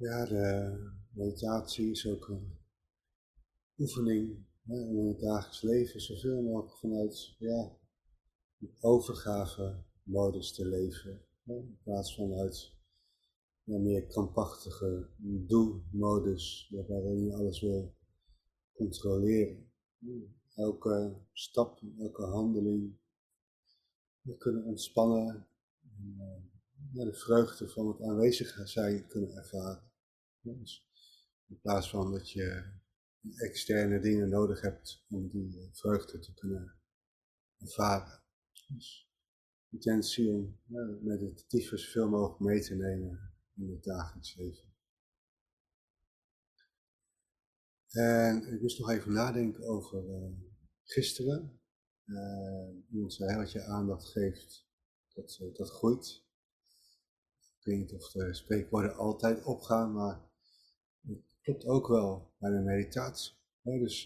Ja, 0.00 0.24
de 0.24 0.76
meditatie 1.10 1.90
is 1.90 2.06
ook 2.06 2.28
een 2.28 2.58
oefening 3.78 4.46
om 4.66 4.98
in 4.98 5.06
het 5.06 5.20
dagelijks 5.20 5.62
leven 5.62 6.00
zoveel 6.00 6.42
mogelijk 6.42 6.78
vanuit 6.78 7.36
ja, 7.38 7.76
overgave 8.80 9.84
modus 10.02 10.54
te 10.54 10.66
leven. 10.66 11.24
In 11.44 11.78
plaats 11.82 12.14
van 12.14 12.34
uit 12.34 12.72
een 13.64 13.82
meer 13.82 14.06
krampachtige 14.06 15.08
doe-modus, 15.46 16.74
waarin 16.88 17.24
je 17.24 17.34
alles 17.34 17.60
wil 17.60 17.94
controleren. 18.72 19.72
Elke 20.54 21.16
stap, 21.32 21.80
elke 21.98 22.24
handeling, 22.24 22.98
we 24.20 24.36
kunnen 24.36 24.64
ontspannen 24.64 25.46
en 25.82 26.16
uh, 26.94 27.04
de 27.04 27.14
vreugde 27.14 27.68
van 27.68 27.88
het 27.88 28.02
aanwezig 28.02 28.68
zijn 28.68 29.06
kunnen 29.06 29.36
ervaren. 29.36 29.88
Dus 30.42 30.86
in 31.46 31.60
plaats 31.60 31.90
van 31.90 32.12
dat 32.12 32.30
je 32.30 32.78
externe 33.36 34.00
dingen 34.00 34.28
nodig 34.28 34.60
hebt 34.60 35.04
om 35.08 35.28
die 35.28 35.60
eh, 35.60 35.68
vreugde 35.72 36.18
te 36.18 36.34
kunnen 36.34 36.74
ervaren. 37.58 38.22
Dus 38.68 39.10
intentie 39.68 40.30
om 40.30 40.58
ja, 40.66 40.84
meditatief 41.00 41.68
zoveel 41.68 42.08
mogelijk 42.08 42.40
mee 42.40 42.60
te 42.60 42.74
nemen 42.74 43.34
in 43.54 43.70
het 43.70 43.84
dagelijks 43.84 44.34
leven. 44.34 44.68
En 47.90 48.52
ik 48.52 48.60
moest 48.60 48.78
nog 48.78 48.90
even 48.90 49.12
nadenken 49.12 49.64
over 49.64 50.04
uh, 50.04 50.32
gisteren. 50.82 51.60
Uh, 52.04 52.68
iemand 52.90 53.14
zei, 53.14 53.36
wat 53.36 53.52
je 53.52 53.64
aandacht 53.64 54.08
geeft, 54.08 54.68
dat, 55.14 55.38
dat 55.52 55.70
groeit. 55.70 56.24
Ik 57.58 57.64
weet 57.64 57.78
niet 57.78 57.92
of 57.92 58.10
de 58.10 58.34
spreekwoorden 58.34 58.96
altijd 58.96 59.44
opgaan, 59.44 59.92
maar 59.92 60.29
klopt 61.42 61.64
ook 61.64 61.88
wel 61.88 62.34
bij 62.38 62.50
de 62.50 62.58
meditatie. 62.58 63.34
dus 63.62 64.04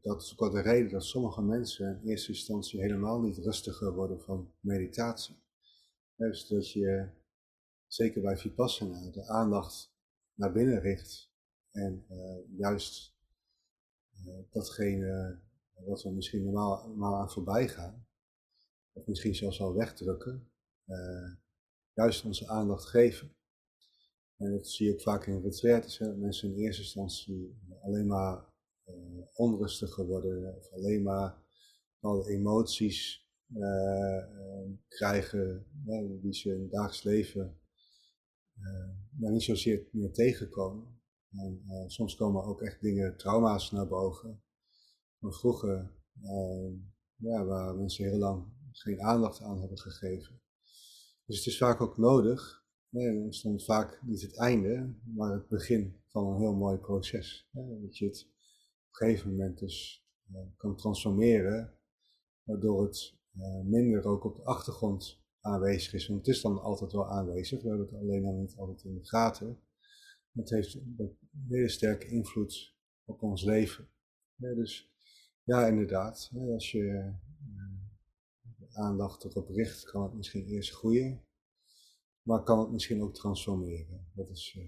dat 0.00 0.22
is 0.22 0.32
ook 0.32 0.40
wel 0.40 0.50
de 0.50 0.60
reden 0.60 0.90
dat 0.90 1.04
sommige 1.04 1.42
mensen 1.42 2.00
in 2.02 2.08
eerste 2.08 2.32
instantie 2.32 2.80
helemaal 2.80 3.20
niet 3.20 3.38
rustiger 3.38 3.94
worden 3.94 4.20
van 4.20 4.52
meditatie. 4.60 5.42
dus 6.16 6.48
dat 6.48 6.70
je, 6.70 7.08
zeker 7.86 8.22
bij 8.22 8.36
Vipassana, 8.36 9.10
de 9.10 9.26
aandacht 9.26 9.94
naar 10.34 10.52
binnen 10.52 10.80
richt 10.80 11.30
en 11.70 12.04
uh, 12.10 12.58
juist 12.58 13.18
datgene 14.50 15.38
wat 15.84 16.02
we 16.02 16.10
misschien 16.10 16.44
normaal, 16.44 16.88
normaal 16.88 17.14
aan 17.14 17.30
voorbij 17.30 17.68
gaan, 17.68 18.06
of 18.92 19.06
misschien 19.06 19.34
zelfs 19.34 19.60
al 19.60 19.74
wegdrukken, 19.74 20.50
juist 21.92 22.24
onze 22.24 22.48
aandacht 22.48 22.86
geven. 22.86 23.34
En 24.40 24.52
dat 24.52 24.68
zie 24.68 24.86
je 24.86 24.92
ook 24.92 25.00
vaak 25.00 25.26
in 25.26 25.42
retraites, 25.42 25.98
mensen 25.98 26.48
in 26.48 26.58
eerste 26.58 26.82
instantie 26.82 27.58
alleen 27.82 28.06
maar 28.06 28.44
onrustiger 29.34 30.06
worden, 30.06 30.56
of 30.56 30.72
alleen 30.72 31.02
maar 31.02 31.42
alle 32.00 32.28
emoties 32.28 33.28
krijgen 34.88 35.66
die 36.20 36.34
ze 36.34 36.54
in 36.54 36.60
het 36.60 36.70
dagelijks 36.70 37.02
leven 37.02 37.60
nou, 39.10 39.32
niet 39.32 39.42
zozeer 39.42 39.88
meer 39.92 40.12
tegenkomen. 40.12 41.00
En 41.30 41.64
soms 41.86 42.14
komen 42.14 42.44
ook 42.44 42.62
echt 42.62 42.80
dingen, 42.80 43.16
trauma's 43.16 43.70
naar 43.70 43.88
boven. 43.88 44.42
Van 45.18 45.32
vroeger, 45.32 45.92
ja, 47.16 47.44
waar 47.44 47.74
mensen 47.74 48.04
heel 48.04 48.18
lang 48.18 48.52
geen 48.72 49.00
aandacht 49.00 49.40
aan 49.40 49.60
hebben 49.60 49.78
gegeven. 49.78 50.40
Dus 51.24 51.36
het 51.36 51.46
is 51.46 51.58
vaak 51.58 51.80
ook 51.80 51.98
nodig, 51.98 52.59
nee, 52.90 53.20
dan 53.20 53.32
stond 53.32 53.64
vaak 53.64 54.02
niet 54.02 54.22
het 54.22 54.38
einde, 54.38 54.94
maar 55.04 55.32
het 55.32 55.48
begin 55.48 56.00
van 56.06 56.26
een 56.26 56.40
heel 56.40 56.54
mooi 56.54 56.78
proces. 56.78 57.48
Hè, 57.52 57.80
dat 57.80 57.98
je 57.98 58.06
het 58.06 58.26
op 58.26 59.00
een 59.00 59.06
gegeven 59.06 59.30
moment 59.30 59.58
dus 59.58 60.06
uh, 60.32 60.40
kan 60.56 60.76
transformeren, 60.76 61.74
waardoor 62.42 62.82
het 62.82 63.18
minder 63.64 64.04
ook 64.04 64.24
op 64.24 64.36
de 64.36 64.44
achtergrond 64.44 65.22
aanwezig 65.40 65.92
is. 65.92 66.06
Want 66.06 66.26
het 66.26 66.34
is 66.34 66.42
dan 66.42 66.60
altijd 66.60 66.92
wel 66.92 67.10
aanwezig, 67.10 67.62
we 67.62 67.68
hebben 67.68 67.86
het 67.86 67.94
alleen 67.94 68.22
dan 68.22 68.40
niet 68.40 68.56
altijd 68.56 68.84
in 68.84 68.94
de 68.94 69.06
gaten. 69.06 69.58
Het 70.32 70.50
heeft 70.50 70.74
een 70.74 71.18
hele 71.48 71.68
sterke 71.68 72.06
invloed 72.06 72.74
op 73.04 73.22
ons 73.22 73.44
leven. 73.44 73.88
Dus 74.36 74.90
ja, 75.44 75.66
inderdaad, 75.66 76.30
als 76.52 76.70
je 76.70 76.88
eh, 76.88 77.14
de 78.58 78.68
aandacht 78.72 79.24
erop 79.24 79.48
richt, 79.48 79.84
kan 79.84 80.02
het 80.02 80.14
misschien 80.14 80.46
eerst 80.46 80.74
groeien, 80.74 81.24
maar 82.22 82.42
kan 82.42 82.58
het 82.58 82.70
misschien 82.70 83.02
ook 83.02 83.14
transformeren. 83.14 84.10
Dat 84.14 84.28
is, 84.30 84.54
uh. 84.58 84.64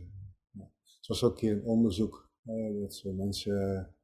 Het 1.03 1.07
was 1.07 1.25
ook 1.25 1.37
keer 1.37 1.53
een 1.53 1.65
onderzoek 1.65 2.31
uh, 2.45 2.81
dat 2.81 3.03
mensen 3.05 3.95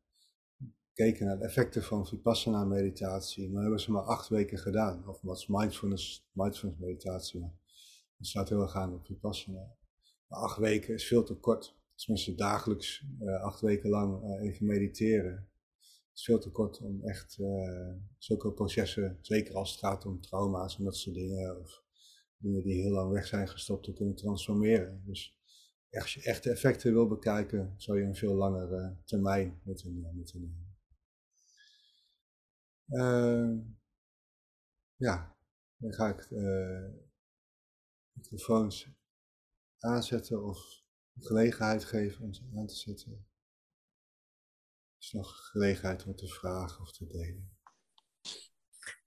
keken 0.92 1.26
naar 1.26 1.38
de 1.38 1.44
effecten 1.44 1.82
van 1.82 2.06
Vipassana 2.06 2.64
meditatie, 2.64 3.50
maar 3.50 3.62
hebben 3.62 3.80
ze 3.80 3.90
maar 3.90 4.02
acht 4.02 4.28
weken 4.28 4.58
gedaan. 4.58 5.08
Of 5.08 5.20
wat 5.22 5.48
mindfulness, 5.48 6.28
mindfulness 6.32 6.80
meditatie, 6.80 7.40
maar 7.40 7.54
het 8.16 8.26
staat 8.26 8.48
heel 8.48 8.60
erg 8.60 8.74
aan 8.74 8.94
op 8.94 9.06
Vipassana. 9.06 9.76
Maar 10.26 10.38
acht 10.38 10.58
weken 10.58 10.94
is 10.94 11.06
veel 11.06 11.22
te 11.24 11.34
kort. 11.34 11.76
Als 11.94 12.06
mensen 12.06 12.36
dagelijks 12.36 13.04
acht 13.40 13.60
weken 13.60 13.90
lang 13.90 14.40
even 14.40 14.66
mediteren, 14.66 15.48
is 16.14 16.24
veel 16.24 16.38
te 16.38 16.50
kort 16.50 16.80
om 16.80 17.04
echt 17.04 17.38
zulke 18.18 18.52
processen, 18.52 19.18
zeker 19.20 19.54
als 19.54 19.70
het 19.70 19.80
gaat 19.80 20.06
om 20.06 20.20
trauma's 20.20 20.78
en 20.78 20.84
dat 20.84 20.96
soort 20.96 21.16
dingen, 21.16 21.60
of 21.60 21.84
dingen 22.38 22.62
die 22.62 22.80
heel 22.82 22.92
lang 22.92 23.12
weg 23.12 23.26
zijn 23.26 23.48
gestopt, 23.48 23.84
te 23.84 23.92
kunnen 23.92 24.14
transformeren. 24.14 25.02
Dus 25.04 25.38
als 25.90 26.14
je 26.14 26.22
echte 26.22 26.50
effecten 26.50 26.92
wil 26.92 27.08
bekijken, 27.08 27.74
zou 27.76 27.98
je 27.98 28.04
een 28.04 28.16
veel 28.16 28.34
langere 28.34 28.96
termijn 29.04 29.60
moeten, 29.64 30.12
moeten 30.14 30.40
nemen. 30.40 30.76
ja, 34.96 35.36
dan 35.76 35.92
ga 35.92 36.08
ik 36.08 36.30
microfoons 38.12 38.88
aanzetten 39.78 40.44
of 40.44 40.84
gelegenheid 41.20 41.84
geven 41.84 42.24
om 42.24 42.32
ze 42.32 42.50
aan 42.56 42.66
te 42.66 42.74
zetten. 42.74 43.12
Er 43.12 45.04
is 45.04 45.12
nog 45.12 45.50
gelegenheid 45.50 46.06
om 46.06 46.14
te 46.14 46.28
vragen 46.28 46.80
of 46.80 46.92
te 46.92 47.06
delen. 47.06 47.56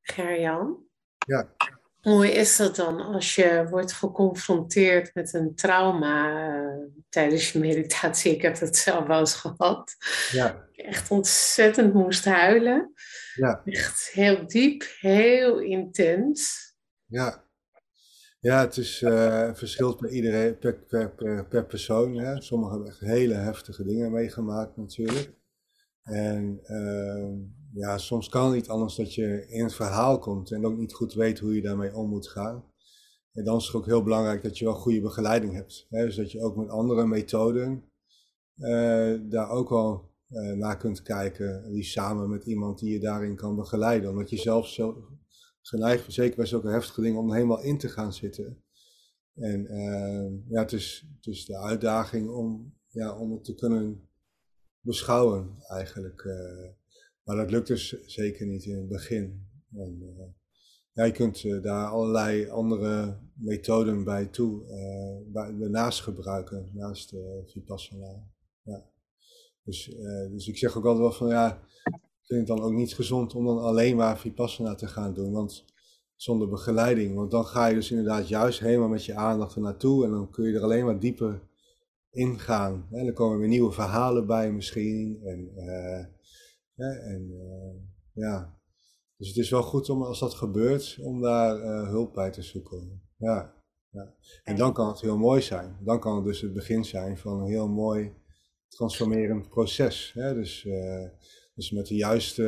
Gerjan? 0.01 0.89
Ja. 1.25 1.55
Hoe 2.01 2.31
is 2.31 2.57
dat 2.57 2.75
dan 2.75 3.01
als 3.01 3.35
je 3.35 3.67
wordt 3.69 3.94
geconfronteerd 3.94 5.13
met 5.13 5.34
een 5.34 5.56
trauma 5.56 6.29
uh, 6.63 6.85
tijdens 7.09 7.51
je 7.51 7.59
meditatie? 7.59 8.34
Ik 8.35 8.41
heb 8.41 8.59
dat 8.59 8.75
zelf 8.75 9.07
wel 9.07 9.19
eens 9.19 9.35
gehad. 9.35 9.95
Ja. 10.31 10.67
Ik 10.72 10.85
echt 10.85 11.11
ontzettend 11.11 11.94
moest 11.94 12.25
huilen. 12.25 12.94
Ja. 13.35 13.61
Echt 13.66 14.09
heel 14.11 14.47
diep, 14.47 14.84
heel 15.00 15.59
intens. 15.59 16.69
Ja. 17.06 17.50
Ja, 18.40 18.59
het 18.59 18.78
is 18.78 19.01
uh, 19.01 19.53
verschilt 19.53 20.00
bij 20.00 20.09
iedereen, 20.09 20.57
per, 20.57 20.73
per, 20.73 21.16
per, 21.16 21.47
per 21.47 21.66
persoon. 21.66 22.17
Hè. 22.17 22.41
Sommigen 22.41 22.73
hebben 22.73 22.91
echt 22.91 23.00
hele 23.00 23.34
heftige 23.34 23.84
dingen 23.84 24.11
meegemaakt 24.11 24.78
natuurlijk. 24.78 25.34
En 26.03 26.59
uh, 26.63 27.60
ja, 27.73 27.97
soms 27.97 28.29
kan 28.29 28.45
het 28.45 28.53
niet 28.53 28.69
anders 28.69 28.95
dat 28.95 29.13
je 29.13 29.47
in 29.47 29.63
het 29.63 29.73
verhaal 29.73 30.19
komt 30.19 30.51
en 30.51 30.65
ook 30.65 30.77
niet 30.77 30.93
goed 30.93 31.13
weet 31.13 31.39
hoe 31.39 31.55
je 31.55 31.61
daarmee 31.61 31.95
om 31.95 32.09
moet 32.09 32.27
gaan. 32.27 32.63
En 33.31 33.43
dan 33.43 33.57
is 33.57 33.65
het 33.65 33.75
ook 33.75 33.85
heel 33.85 34.03
belangrijk 34.03 34.43
dat 34.43 34.57
je 34.57 34.65
wel 34.65 34.73
goede 34.73 35.01
begeleiding 35.01 35.53
hebt. 35.53 35.85
Hè. 35.89 36.05
Dus 36.05 36.15
dat 36.15 36.31
je 36.31 36.41
ook 36.41 36.55
met 36.55 36.69
andere 36.69 37.07
methoden 37.07 37.83
uh, 38.57 39.19
daar 39.29 39.49
ook 39.49 39.69
wel 39.69 40.09
naar 40.55 40.77
kunt 40.77 41.01
kijken. 41.01 41.71
Die 41.71 41.83
samen 41.83 42.29
met 42.29 42.43
iemand 42.43 42.79
die 42.79 42.93
je 42.93 42.99
daarin 42.99 43.35
kan 43.35 43.55
begeleiden. 43.55 44.09
Omdat 44.09 44.29
je 44.29 44.37
zelf 44.37 44.67
zo, 44.67 45.07
geneigd, 45.61 46.13
zeker 46.13 46.35
bij 46.35 46.46
zulke 46.46 46.69
heftige 46.69 47.01
dingen, 47.01 47.19
om 47.19 47.34
helemaal 47.34 47.61
in 47.61 47.78
te 47.78 47.90
gaan 47.90 48.13
zitten. 48.13 48.63
En 49.35 49.73
uh, 49.73 50.49
ja, 50.49 50.59
het 50.61 50.72
is, 50.72 51.07
het 51.16 51.25
is 51.25 51.46
de 51.46 51.57
uitdaging 51.57 52.29
om, 52.29 52.73
ja, 52.87 53.17
om 53.17 53.31
het 53.31 53.43
te 53.43 53.55
kunnen 53.55 54.09
beschouwen 54.79 55.55
eigenlijk. 55.67 56.25
Maar 57.23 57.35
dat 57.35 57.52
lukt 57.52 57.68
dus 57.68 58.06
zeker 58.06 58.46
niet 58.46 58.66
in 58.66 58.78
het 58.78 58.88
begin. 58.88 59.47
En, 59.76 60.16
ja, 60.94 61.03
je 61.03 61.12
kunt 61.12 61.64
daar 61.64 61.88
allerlei 61.88 62.50
andere 62.50 63.20
methoden 63.34 64.03
bij 64.03 64.26
toe, 64.26 64.64
bij, 65.28 65.58
daarnaast 65.58 66.02
gebruiken, 66.02 66.70
naast 66.73 67.16
Vipassana. 67.46 68.23
Ja. 68.64 68.85
Dus, 69.64 69.96
dus 70.32 70.47
ik 70.47 70.58
zeg 70.58 70.78
ook 70.78 70.85
altijd 70.85 71.03
wel 71.03 71.12
van 71.12 71.28
ja, 71.28 71.62
vind 72.32 72.47
het 72.47 72.58
dan 72.58 72.66
ook 72.66 72.73
niet 72.73 72.94
gezond 72.94 73.35
om 73.35 73.46
dan 73.46 73.59
alleen 73.59 73.96
maar 73.96 74.20
Vipassana 74.20 74.76
te 74.76 74.88
gaan 74.88 75.14
doen, 75.14 75.32
want 75.32 75.66
zonder 76.16 76.50
begeleiding. 76.50 77.16
Want 77.16 77.32
dan 77.32 77.46
ga 77.46 77.66
je 77.66 77.76
dus 77.76 77.91
inderdaad 77.91 78.28
juist 78.28 78.59
helemaal 78.59 78.88
met 78.88 79.06
je 79.06 79.16
aandacht 79.16 79.56
er 79.56 79.62
naartoe 79.62 80.06
en 80.06 80.12
dan 80.12 80.29
kun 80.29 80.47
je 80.47 80.56
er 80.56 80.64
alleen 80.64 80.85
maar 80.85 81.00
dieper 81.00 81.41
in 82.12 82.40
gaan. 82.40 82.88
En 82.91 83.06
dan 83.06 83.14
komen 83.14 83.40
weer 83.40 83.47
nieuwe 83.47 83.72
verhalen 83.72 84.28
bij 84.28 84.52
misschien. 84.52 85.20
En, 85.23 85.52
uh, 85.58 86.06
en 86.76 87.29
uh, 87.32 88.23
ja, 88.23 88.59
dus 89.18 89.28
het 89.28 89.38
is 89.38 89.50
wel 89.50 89.64
goed 89.64 89.90
om 89.90 90.03
als 90.03 90.20
dat 90.20 90.34
gebeurt, 90.34 90.97
om 91.02 91.22
daar 91.22 91.59
uh, 91.59 91.88
hulp 91.88 92.14
bij 92.14 92.32
te 92.32 92.41
zoeken. 92.41 93.02
Ja. 93.18 93.53
ja. 93.90 94.14
En 94.44 94.56
dan 94.56 94.73
kan 94.73 94.88
het 94.88 95.02
heel 95.02 95.18
mooi 95.18 95.41
zijn. 95.41 95.78
Dan 95.79 96.00
kan 96.00 96.16
het 96.16 96.26
dus 96.26 96.41
het 96.41 96.53
begin 96.53 96.85
zijn 96.85 97.18
van 97.18 97.40
een 97.40 97.50
heel 97.50 97.68
mooi 97.68 98.14
transformerend 98.68 99.50
proces. 99.50 100.12
Hè? 100.14 100.34
Dus, 100.34 100.66
uh, 100.66 101.08
dus 101.56 101.72
met 101.72 101.88
de 101.88 101.96
juiste 101.96 102.44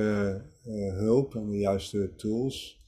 hulp 0.98 1.36
en 1.36 1.50
de 1.50 1.58
juiste 1.58 2.14
tools, 2.16 2.82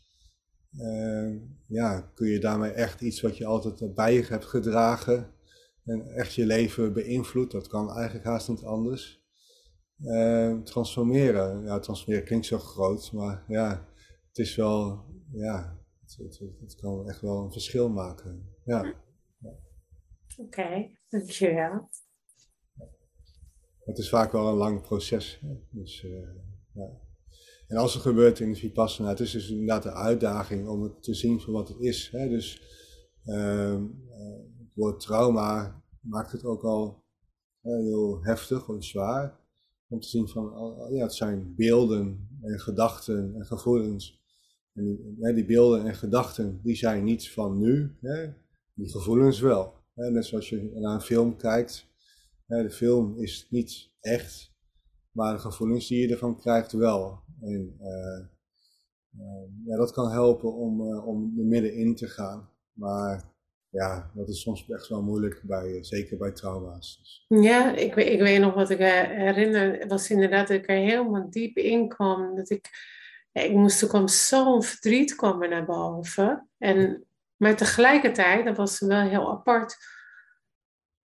ja, 1.68 2.12
kun 2.16 2.28
je 2.28 2.40
daarmee 2.40 2.72
echt 2.72 3.02
iets 3.02 3.22
wat 3.22 3.38
je 3.38 3.46
altijd 3.46 3.94
bij 3.94 4.14
je 4.14 4.24
hebt 4.24 4.46
gedragen 4.46 5.34
en 5.84 6.08
echt 6.08 6.34
je 6.34 6.46
leven 6.46 6.94
beïnvloedt. 6.94 7.52
Dat 7.52 7.68
kan 7.68 7.92
eigenlijk 7.92 8.26
haast 8.26 8.50
niet 8.50 8.64
anders. 8.64 9.25
Transformeren. 10.63 11.63
Ja, 11.63 11.80
transformeren 11.80 12.25
klinkt 12.25 12.45
zo 12.45 12.57
groot, 12.57 13.12
maar 13.12 13.44
ja, 13.47 13.88
het 14.27 14.38
is 14.38 14.56
wel, 14.56 15.06
ja, 15.31 15.80
het, 16.01 16.15
het, 16.18 16.42
het 16.59 16.75
kan 16.75 17.09
echt 17.09 17.21
wel 17.21 17.44
een 17.44 17.51
verschil 17.51 17.89
maken. 17.89 18.56
Ja. 18.65 18.80
Oké, 20.38 20.42
okay, 20.42 20.97
dankjewel. 21.09 21.89
Het 23.86 23.97
is 23.97 24.09
vaak 24.09 24.31
wel 24.31 24.47
een 24.47 24.56
lang 24.56 24.81
proces. 24.81 25.39
Hè? 25.42 25.56
Dus, 25.69 26.03
uh, 26.03 26.27
ja. 26.74 26.89
En 27.68 27.77
als 27.77 27.94
het 27.94 28.01
gebeurt 28.01 28.39
in 28.39 28.51
de 28.51 28.59
Vipassana, 28.59 29.09
het 29.09 29.19
is 29.19 29.31
dus 29.31 29.50
inderdaad 29.50 29.83
de 29.83 29.94
uitdaging 29.94 30.68
om 30.68 30.83
het 30.83 31.03
te 31.03 31.13
zien 31.13 31.41
voor 31.41 31.53
wat 31.53 31.68
het 31.68 31.80
is. 31.80 32.09
Hè? 32.12 32.30
Dus 32.30 32.62
uh, 33.25 33.81
het 34.57 34.71
woord 34.74 35.00
trauma 35.00 35.83
maakt 36.00 36.31
het 36.31 36.44
ook 36.44 36.63
al 36.63 37.03
heel 37.62 38.24
heftig 38.24 38.69
of 38.69 38.83
zwaar. 38.83 39.39
Om 39.88 40.00
te 40.00 40.08
zien 40.08 40.28
van, 40.28 40.76
ja, 40.92 41.04
het 41.04 41.14
zijn 41.14 41.54
beelden 41.56 42.28
en 42.42 42.60
gedachten 42.60 43.36
en 43.36 43.46
gevoelens. 43.46 44.24
En 44.74 44.84
die, 44.84 45.34
die 45.34 45.46
beelden 45.46 45.86
en 45.86 45.96
gedachten, 45.96 46.60
die 46.64 46.76
zijn 46.76 47.04
niet 47.04 47.32
van 47.32 47.60
nu. 47.60 47.96
Hè? 48.02 48.34
Die 48.74 48.90
gevoelens 48.90 49.40
wel. 49.40 49.74
Net 49.94 50.26
zoals 50.26 50.50
je 50.50 50.72
naar 50.74 50.94
een 50.94 51.02
film 51.02 51.38
kijkt, 51.38 51.88
de 52.46 52.70
film 52.70 53.18
is 53.18 53.48
niet 53.50 53.92
echt, 54.00 54.54
maar 55.12 55.34
de 55.34 55.40
gevoelens 55.40 55.88
die 55.88 56.08
je 56.08 56.14
ervan 56.14 56.38
krijgt 56.38 56.72
wel. 56.72 57.20
En 57.42 57.78
uh, 57.80 58.26
uh, 59.20 59.66
ja, 59.66 59.78
dat 59.78 59.92
kan 59.92 60.12
helpen 60.12 60.54
om, 60.54 60.82
uh, 60.82 61.08
om 61.08 61.40
er 61.40 61.46
middenin 61.46 61.96
te 61.96 62.08
gaan. 62.08 62.50
Maar 62.74 63.35
ja, 63.75 64.12
dat 64.13 64.30
is 64.30 64.42
soms 64.42 64.69
echt 64.69 64.88
wel 64.88 65.01
moeilijk, 65.01 65.42
bij, 65.44 65.83
zeker 65.83 66.18
bij 66.18 66.31
trauma's. 66.31 66.98
Dus. 66.98 67.25
Ja, 67.44 67.75
ik, 67.75 67.95
ik 67.95 68.19
weet 68.19 68.39
nog 68.39 68.54
wat 68.54 68.69
ik 68.69 68.77
herinner, 68.77 69.88
was 69.88 70.10
inderdaad 70.10 70.48
dat 70.48 70.57
ik 70.57 70.69
er 70.69 70.75
helemaal 70.75 71.30
diep 71.30 71.57
in 71.57 71.88
kwam. 71.88 72.36
Dat 72.36 72.50
ik, 72.50 72.69
ik 73.31 73.51
moest, 73.51 73.81
er 73.81 73.88
kwam 73.88 74.07
zo'n 74.07 74.63
verdriet 74.63 75.16
kwam 75.16 75.44
er 75.44 75.50
naar 75.50 75.66
boven. 75.66 76.50
En, 76.57 77.06
maar 77.36 77.56
tegelijkertijd, 77.56 78.45
dat 78.45 78.57
was 78.57 78.80
wel 78.80 79.01
heel 79.01 79.31
apart 79.31 79.77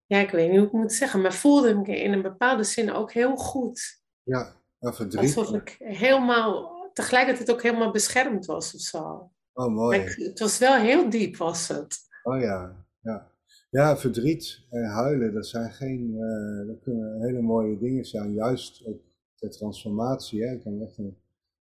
ja, 0.08 0.20
ik 0.20 0.32
weet 0.32 0.50
niet 0.50 0.58
hoe 0.58 0.68
ik 0.68 0.74
moet 0.74 0.94
zeggen, 0.94 1.22
maar 1.22 1.34
voelde 1.34 1.76
me 1.76 2.00
in 2.00 2.14
een 2.14 2.22
bepaalde 2.22 2.64
zin 2.64 2.92
ook 2.92 3.12
heel 3.12 3.36
goed. 3.36 4.02
Ja, 4.24 4.56
verdriet. 4.80 5.38
Alsof 5.38 5.54
ik 5.54 5.76
helemaal, 5.80 6.76
tegelijkertijd 6.94 7.52
ook 7.52 7.62
helemaal 7.62 7.92
beschermd 7.92 8.46
was 8.46 8.74
of 8.74 8.82
zo. 8.82 9.32
Oh, 9.54 9.74
mooi. 9.74 10.00
het 10.00 10.40
was 10.40 10.58
wel 10.58 10.76
heel 10.76 11.10
diep, 11.10 11.38
was 11.38 11.68
het. 11.68 11.98
Oh 12.28 12.40
ja, 12.40 12.86
ja. 13.00 13.32
Ja, 13.70 13.98
verdriet 13.98 14.66
en 14.70 14.84
huilen, 14.84 15.34
dat 15.34 15.48
zijn 15.48 15.72
geen, 15.72 16.14
uh, 16.14 16.68
dat 16.68 16.80
kunnen 16.82 17.22
hele 17.22 17.42
mooie 17.42 17.78
dingen 17.78 18.06
zijn. 18.06 18.34
Juist 18.34 18.86
ook 18.86 19.02
de 19.36 19.50
transformatie, 19.50 20.44
hè. 20.44 20.48
Het 20.50 20.64
kan 20.64 20.82
echt 20.82 20.98
een 20.98 21.18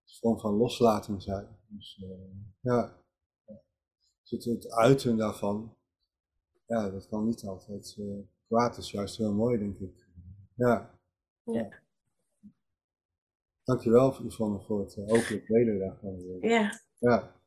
vorm 0.06 0.40
van 0.40 0.54
loslaten 0.54 1.22
zijn. 1.22 1.48
Dus 1.68 2.04
uh, 2.04 2.10
ja, 2.60 2.98
dus 4.22 4.30
het, 4.30 4.44
het 4.44 4.72
uiten 4.72 5.18
daarvan, 5.18 5.76
ja, 6.66 6.90
dat 6.90 7.08
kan 7.08 7.26
niet 7.26 7.44
altijd 7.46 7.96
uh, 8.00 8.20
kwaad. 8.48 8.78
is 8.78 8.92
juist 8.92 9.18
heel 9.18 9.34
mooi, 9.34 9.58
denk 9.58 9.80
ik. 9.80 10.08
Ja. 10.56 11.00
ja. 11.44 11.82
Dankjewel, 13.64 14.26
Yvonne, 14.26 14.60
voor 14.60 14.80
het 14.80 14.98
openlijk 14.98 15.48
delen 15.48 15.80
daarvan. 15.80 16.40
Ja. 16.42 16.82
Ja. 17.00 17.42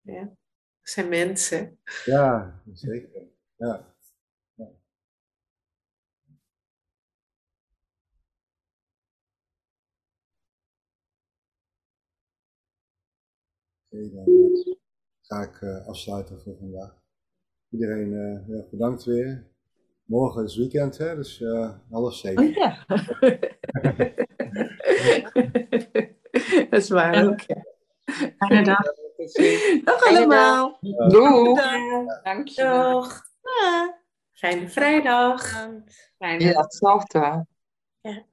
Ja. 0.00 0.38
Dat 0.82 0.92
zijn 0.92 1.08
mensen. 1.08 1.78
Ja, 2.04 2.60
zeker. 2.72 3.22
Ja. 3.56 3.94
ja. 4.54 4.64
Oké, 13.88 14.04
okay, 14.04 14.10
dan 14.10 14.76
ga 15.20 15.42
ik 15.42 15.60
uh, 15.60 15.86
afsluiten 15.86 16.40
voor 16.40 16.56
vandaag. 16.56 17.02
Iedereen 17.70 18.12
uh, 18.12 18.46
heel 18.46 18.68
bedankt 18.70 19.04
weer. 19.04 19.48
Morgen 20.04 20.44
is 20.44 20.56
weekend, 20.56 20.98
hè? 20.98 21.16
dus 21.16 21.40
uh, 21.40 21.78
half 21.90 22.14
zeven. 22.14 22.46
Oh, 22.46 22.54
ja. 22.54 22.84
dat 26.70 26.80
is 26.80 26.88
waar 26.88 27.26
ook, 27.26 27.40
ja. 27.40 27.64
Fijne 28.36 28.64
dag. 28.64 28.99
Dag 29.84 30.02
allemaal. 30.02 30.78
Doeg. 31.08 31.60
Dank 32.24 32.48
je. 32.48 32.62
Dag. 32.62 33.28
Fijne 34.32 34.68
vrijdag. 34.68 35.68
Fijne 36.18 36.44
ja, 36.44 36.60
hetzelfde. 36.60 37.46
Ja. 38.00 38.28